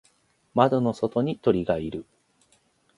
[0.55, 2.05] 窓の外に鳥がいる。